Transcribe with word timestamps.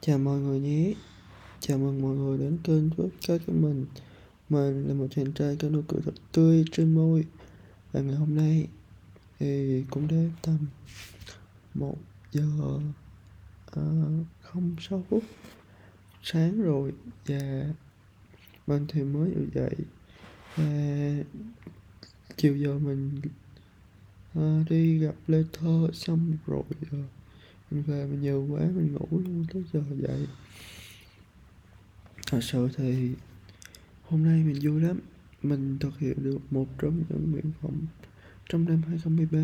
Chào 0.00 0.18
mọi 0.18 0.38
người 0.38 0.60
nhé. 0.60 0.94
Chào 1.60 1.78
mừng 1.78 2.02
mọi 2.02 2.16
người 2.16 2.38
đến 2.38 2.58
kênh 2.64 2.90
podcast 2.90 3.42
của 3.46 3.52
mình. 3.52 3.86
Mình 4.48 4.88
là 4.88 4.94
một 4.94 5.06
chàng 5.10 5.32
trai 5.32 5.56
có 5.60 5.68
nụ 5.68 5.82
cười 5.88 6.00
thật 6.04 6.14
tươi 6.32 6.64
trên 6.72 6.94
môi. 6.94 7.24
Và 7.92 8.00
ngày 8.00 8.14
hôm 8.14 8.36
nay 8.36 8.68
thì 9.38 9.84
cũng 9.90 10.08
đến 10.08 10.30
tầm 10.42 10.58
1 11.74 11.96
giờ 12.32 12.78
uh, 13.80 14.26
không 14.40 14.76
sáu 14.80 15.04
phút 15.10 15.24
sáng 16.22 16.62
rồi. 16.62 16.92
Và 17.26 17.64
mình 18.66 18.86
thì 18.88 19.02
mới 19.02 19.30
dậy 19.30 19.46
dậy. 19.54 19.74
Và 20.56 21.24
chiều 22.36 22.56
giờ 22.56 22.78
mình 22.78 23.20
à, 24.34 24.64
đi 24.70 24.98
gặp 24.98 25.14
Lê 25.26 25.44
Thơ 25.52 25.88
xong 25.92 26.36
rồi 26.46 26.62
à, 26.92 26.98
mình 27.70 27.82
về 27.82 28.06
mình 28.06 28.20
nhiều 28.20 28.46
quá 28.50 28.60
mình 28.60 28.92
ngủ 28.92 29.06
luôn 29.10 29.44
tới 29.52 29.64
giờ 29.72 29.82
dậy. 29.96 30.26
Thật 32.26 32.40
sự 32.42 32.68
thì 32.76 33.10
hôm 34.02 34.24
nay 34.24 34.44
mình 34.44 34.58
vui 34.62 34.80
lắm. 34.80 35.00
Mình 35.42 35.78
thực 35.80 35.98
hiện 35.98 36.22
được 36.22 36.38
một 36.50 36.66
trong 36.78 37.04
những 37.08 37.30
nguyện 37.32 37.52
vọng 37.62 37.86
trong 38.48 38.64
năm 38.64 38.82
2013 38.88 39.38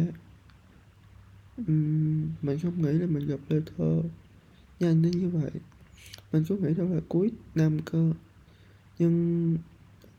uhm, 1.61 2.29
mình 2.43 2.59
không 2.63 2.83
nghĩ 2.83 2.93
là 2.93 3.07
mình 3.07 3.27
gặp 3.27 3.41
lời 3.49 3.63
Thơ 3.77 4.03
nhanh 4.81 5.03
đến 5.03 5.13
như 5.13 5.29
vậy. 5.29 5.51
Mình 6.33 6.45
cứ 6.49 6.57
nghĩ 6.57 6.75
đó 6.75 6.85
là 6.85 7.01
cuối 7.09 7.31
năm 7.55 7.79
cơ. 7.85 8.13
Nhưng 8.99 9.57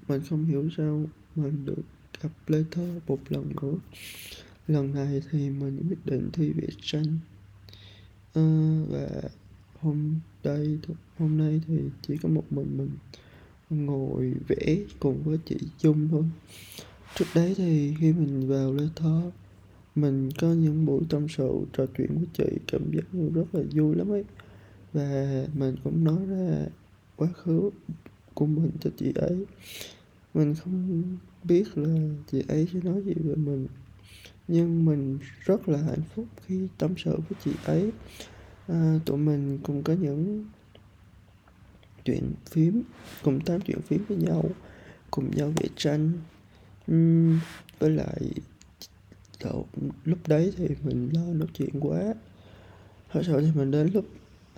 mình 0.07 0.21
không 0.29 0.45
hiểu 0.45 0.69
sao 0.77 1.05
mình 1.35 1.65
được 1.65 1.81
gặp 2.21 2.29
Lê 2.47 2.63
Thơ 2.71 2.99
một 3.07 3.19
lần 3.29 3.51
nữa. 3.61 3.77
Lần 4.67 4.93
này 4.93 5.21
thì 5.31 5.49
mình 5.49 5.87
quyết 5.89 6.05
định 6.05 6.29
thi 6.33 6.49
viết 6.49 6.73
tranh. 6.81 7.19
Và 8.89 9.21
hôm 9.79 10.19
đây 10.43 10.77
hôm 11.17 11.37
nay 11.37 11.61
thì 11.67 11.77
chỉ 12.07 12.17
có 12.17 12.29
một 12.29 12.43
mình 12.49 12.77
mình 12.77 12.89
ngồi 13.69 14.33
vẽ 14.47 14.77
cùng 14.99 15.23
với 15.23 15.37
chị 15.45 15.57
Dung 15.79 16.07
thôi. 16.11 16.23
Trước 17.15 17.25
đấy 17.35 17.53
thì 17.57 17.95
khi 17.99 18.13
mình 18.13 18.47
vào 18.47 18.73
lê 18.73 18.83
thó 18.95 19.21
mình 19.95 20.29
có 20.39 20.47
những 20.47 20.85
buổi 20.85 21.01
tâm 21.09 21.27
sự, 21.29 21.49
trò 21.73 21.85
chuyện 21.97 22.09
với 22.15 22.27
chị, 22.33 22.57
cảm 22.67 22.91
giác 22.91 23.05
rất 23.33 23.45
là 23.53 23.63
vui 23.73 23.95
lắm 23.95 24.11
ấy. 24.11 24.23
Và 24.93 25.45
mình 25.53 25.75
cũng 25.83 26.03
nói 26.03 26.25
ra 26.25 26.65
quá 27.15 27.27
khứ 27.33 27.69
của 28.33 28.45
mình 28.45 28.71
cho 28.79 28.89
chị 28.97 29.11
ấy. 29.15 29.45
Mình 30.33 30.55
không 30.55 31.03
biết 31.43 31.77
là 31.77 32.09
chị 32.31 32.43
ấy 32.47 32.67
sẽ 32.73 32.79
nói 32.83 33.01
gì 33.01 33.13
về 33.13 33.35
mình 33.35 33.67
nhưng 34.47 34.85
mình 34.85 35.19
rất 35.45 35.69
là 35.69 35.77
hạnh 35.77 36.01
phúc 36.15 36.25
khi 36.45 36.67
tâm 36.77 36.93
sự 36.97 37.15
với 37.15 37.39
chị 37.43 37.51
ấy. 37.65 37.91
À, 38.67 38.99
tụi 39.05 39.17
mình 39.17 39.59
cùng 39.63 39.83
có 39.83 39.93
những 39.93 40.45
chuyện 42.05 42.33
phím 42.51 42.83
cùng 43.23 43.39
tám 43.41 43.61
chuyện 43.61 43.81
phím 43.81 44.05
với 44.07 44.17
nhau 44.17 44.49
cùng 45.11 45.31
nhau 45.35 45.53
vẽ 45.55 45.67
tranh. 45.75 46.11
Uhm, 46.91 47.39
với 47.79 47.89
lại 47.89 48.21
cậu 49.39 49.67
lúc 50.05 50.19
đấy 50.27 50.53
thì 50.57 50.67
mình 50.83 51.09
lo 51.13 51.33
nói 51.33 51.47
chuyện 51.53 51.79
quá. 51.79 52.13
Thật 53.11 53.21
sự 53.25 53.41
thì 53.41 53.51
mình 53.55 53.71
đến 53.71 53.89
lúc 53.93 54.05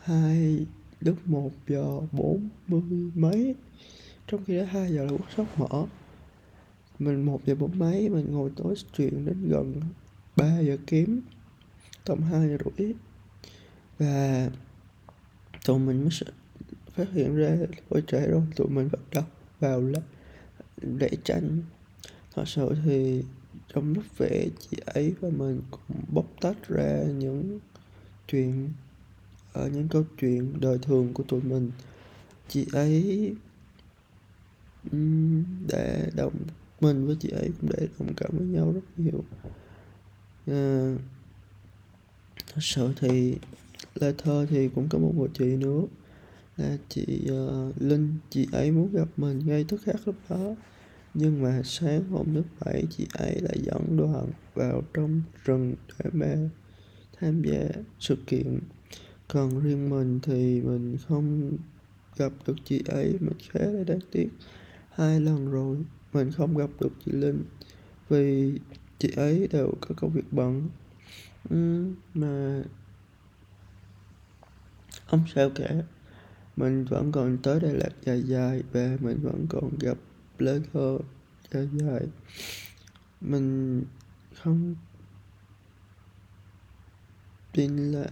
hai 0.04 0.66
lúc 1.00 1.16
một 1.26 1.52
giờ 1.68 2.00
bốn 2.12 2.50
mươi 2.68 3.12
mấy 3.16 3.56
trong 4.28 4.44
khi 4.46 4.58
đó 4.58 4.64
hai 4.64 4.94
giờ 4.94 5.04
là 5.04 5.12
workshop 5.12 5.46
mở 5.58 5.86
mình 7.00 7.26
một 7.26 7.42
giờ 7.46 7.56
bốn 7.56 7.80
mấy, 7.80 8.10
mình 8.10 8.32
ngồi 8.32 8.52
tối 8.56 8.76
chuyện 8.98 9.26
đến 9.26 9.50
gần 9.50 9.82
3 10.36 10.60
giờ 10.60 10.78
kém, 10.88 11.22
tầm 12.06 12.22
hai 12.22 12.50
giờ 12.50 12.58
rưỡi. 12.78 12.94
Và 14.00 14.50
tụi 15.66 15.80
mình 15.80 16.02
mới 16.02 16.10
phát 16.96 17.08
hiện 17.14 17.36
ra 17.36 17.58
hơi 17.92 18.04
trễ 18.08 18.28
rồi 18.28 18.42
tụi 18.56 18.68
mình 18.68 18.90
bắt 18.92 19.00
đầu 19.12 19.24
vào 19.60 19.82
là 19.82 20.00
để 20.82 21.10
tranh 21.24 21.62
thật 22.36 22.48
sự 22.48 22.70
thì 22.86 23.24
trong 23.74 23.94
lúc 23.94 24.04
vẽ 24.18 24.46
chị 24.60 24.78
ấy 24.86 25.14
và 25.20 25.30
mình 25.30 25.62
cũng 25.72 26.02
bóc 26.14 26.26
tách 26.42 26.68
ra 26.68 27.04
những 27.04 27.60
chuyện 28.28 28.70
ở 29.54 29.70
những 29.70 29.88
câu 29.88 30.06
chuyện 30.22 30.54
đời 30.60 30.78
thường 30.82 31.14
của 31.14 31.24
tụi 31.24 31.42
mình. 31.42 31.72
Chị 32.48 32.66
ấy 32.72 33.36
đã 35.68 36.06
đồng 36.16 36.34
mình 36.82 37.06
với 37.06 37.16
chị 37.20 37.30
ấy 37.30 37.52
cũng 37.62 37.70
để 37.78 37.88
đồng 38.00 38.14
cảm 38.18 38.30
với 38.38 38.48
nhau 38.48 38.72
rất 38.74 38.82
nhiều. 38.98 39.24
À, 40.48 40.96
thật 42.54 42.62
sự 42.62 42.94
thì 43.00 43.36
là 43.96 44.12
thơ 44.18 44.46
thì 44.50 44.70
cũng 44.76 44.88
có 44.90 45.00
một 45.00 45.14
người 45.18 45.28
chị 45.34 45.46
nữa 45.46 45.82
là 46.58 46.78
chị 46.90 47.28
uh, 47.32 47.82
Linh 47.82 48.16
chị 48.30 48.48
ấy 48.52 48.72
muốn 48.72 48.94
gặp 48.94 49.08
mình 49.18 49.42
ngay 49.46 49.66
tức 49.68 49.82
khắc 49.84 50.08
lúc 50.08 50.16
đó. 50.30 50.56
Nhưng 51.14 51.42
mà 51.42 51.62
sáng 51.64 52.04
hôm 52.10 52.26
thứ 52.34 52.44
bảy 52.66 52.84
chị 52.90 53.08
ấy 53.14 53.42
lại 53.42 53.58
dẫn 53.64 53.98
đoàn 53.98 54.28
vào 54.56 54.82
trong 54.94 55.22
rừng 55.46 55.76
để 56.00 56.10
mà 56.14 56.36
tham 57.20 57.42
gia 57.42 57.68
sự 58.00 58.16
kiện. 58.28 58.60
Còn 59.28 59.60
riêng 59.60 59.90
mình 59.90 60.20
thì 60.24 60.62
mình 60.62 60.98
không 61.08 61.58
gặp 62.18 62.32
được 62.48 62.56
chị 62.66 62.84
ấy 62.88 63.14
mình 63.20 63.38
khá 63.50 63.60
là 63.60 63.84
đáng 63.84 64.00
tiếc. 64.12 64.30
Hai 64.92 65.20
lần 65.20 65.52
rồi 65.52 65.78
mình 66.14 66.32
không 66.32 66.58
gặp 66.58 66.70
được 66.80 66.92
chị 67.06 67.12
Linh 67.12 67.44
vì 68.10 68.60
chị 69.00 69.12
ấy 69.16 69.48
đều 69.52 69.72
có 69.82 69.96
công 69.98 70.12
việc 70.12 70.34
bận. 70.34 70.70
Uhm, 71.54 71.96
mà 72.14 72.64
không 75.06 75.24
sao 75.36 75.50
cả. 75.56 75.70
Mình 76.56 76.86
vẫn 76.86 77.12
còn 77.12 77.38
tới 77.44 77.60
Đà 77.60 77.70
Lạt 77.72 77.90
dài 78.06 78.24
dài 78.24 78.64
và 78.72 78.98
mình 79.00 79.20
vẫn 79.22 79.46
còn 79.50 79.70
gặp 79.80 79.98
Lê 80.38 80.60
Thơ 80.74 81.00
dài 81.52 81.70
dài. 81.74 82.02
Mình 83.22 83.84
không 84.36 84.76
tin 87.54 87.92
là 87.92 88.08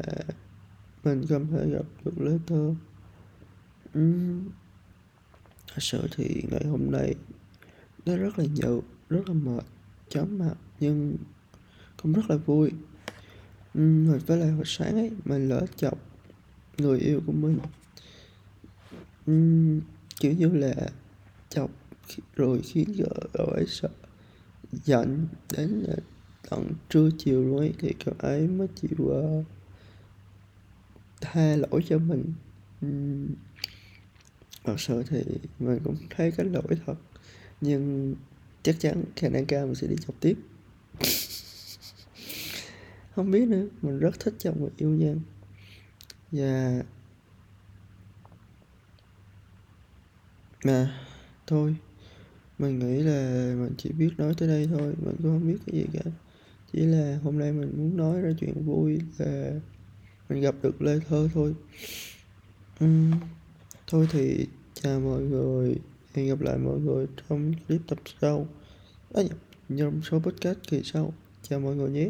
mình 1.03 1.25
không 1.29 1.47
thể 1.51 1.69
gặp 1.69 1.85
được 2.05 2.21
Lê 2.21 2.37
Thơ 2.47 2.55
uhm, 2.65 2.75
ừ, 3.93 4.51
thật 5.67 5.79
sự 5.79 6.07
thì 6.15 6.43
ngày 6.51 6.65
hôm 6.65 6.91
nay 6.91 7.15
nó 8.05 8.15
rất 8.15 8.39
là 8.39 8.45
nhiều 8.45 8.83
rất 9.09 9.29
là 9.29 9.33
mệt 9.33 9.63
chóng 10.09 10.37
mặt 10.39 10.55
nhưng 10.79 11.17
cũng 12.01 12.13
rất 12.13 12.29
là 12.29 12.35
vui. 12.35 12.71
Uhm, 13.77 14.07
hồi 14.07 14.19
với 14.19 14.37
lại 14.37 14.49
hồi 14.49 14.63
sáng 14.65 14.95
ấy 14.95 15.11
mình 15.25 15.49
lỡ 15.49 15.65
chọc 15.75 15.97
người 16.77 16.99
yêu 16.99 17.21
của 17.25 17.31
mình. 17.31 17.57
Uhm, 19.31 19.81
kiểu 20.19 20.33
như 20.33 20.49
là 20.49 20.73
chọc 21.49 21.71
rồi 22.35 22.61
khiến 22.61 22.93
cho 22.97 23.05
cậu 23.33 23.45
ấy 23.45 23.65
sợ 23.67 23.89
giận 24.71 25.27
đến 25.57 25.85
tận 26.49 26.71
trưa 26.89 27.09
chiều 27.17 27.43
luôn 27.43 27.59
ấy 27.59 27.73
thì 27.79 27.93
cậu 28.05 28.15
ấy 28.19 28.47
mới 28.47 28.67
chịu 28.75 28.97
uh, 29.03 29.45
tha 31.21 31.55
lỗi 31.55 31.83
cho 31.89 31.97
mình. 31.97 32.33
Uhm, 32.85 33.27
thật 34.63 34.75
sự 34.77 35.03
thì 35.09 35.23
mình 35.59 35.79
cũng 35.83 35.95
thấy 36.09 36.31
cái 36.31 36.45
lỗi 36.45 36.77
thật 36.85 36.95
nhưng 37.61 38.15
chắc 38.63 38.75
chắn 38.79 39.03
khả 39.15 39.29
năng 39.29 39.45
cao 39.45 39.65
mình 39.65 39.75
sẽ 39.75 39.87
đi 39.87 39.95
chọc 40.07 40.15
tiếp. 40.19 40.37
Không 43.15 43.31
biết 43.31 43.47
nữa 43.47 43.67
mình 43.81 43.99
rất 43.99 44.19
thích 44.19 44.33
chồng 44.39 44.55
và 44.59 44.69
yêu 44.77 44.89
nhau. 44.89 45.15
Và 46.31 46.83
mà 50.63 50.99
thôi 51.47 51.75
mình 52.59 52.79
nghĩ 52.79 53.03
là 53.03 53.53
mình 53.59 53.73
chỉ 53.77 53.91
biết 53.91 54.09
nói 54.17 54.33
tới 54.37 54.47
đây 54.47 54.67
thôi 54.67 54.93
mình 55.05 55.15
cũng 55.17 55.31
không 55.31 55.47
biết 55.47 55.57
cái 55.65 55.75
gì 55.75 55.85
cả. 55.93 56.11
Chỉ 56.73 56.79
là 56.79 57.19
hôm 57.23 57.39
nay 57.39 57.51
mình 57.51 57.73
muốn 57.77 57.97
nói 57.97 58.21
ra 58.21 58.31
chuyện 58.39 58.65
vui 58.65 58.99
là 59.17 59.51
mình 60.29 60.41
gặp 60.41 60.55
được 60.61 60.81
lê 60.81 60.99
thơ 61.09 61.29
thôi. 61.33 61.55
Uhm, 62.83 63.11
thôi 63.87 64.07
thì 64.11 64.47
chào 64.73 64.99
mọi 64.99 65.21
người 65.21 65.75
hẹn 66.15 66.27
gặp 66.27 66.41
lại 66.41 66.57
mọi 66.57 66.79
người 66.79 67.07
trong 67.29 67.53
clip 67.67 67.81
tập 67.87 67.99
sau. 68.21 68.47
À, 69.13 69.23
trong 69.77 70.01
số 70.01 70.19
podcast 70.19 70.57
kỳ 70.69 70.81
sau. 70.83 71.13
Chào 71.41 71.59
mọi 71.59 71.75
người 71.75 71.89
nhé. 71.89 72.09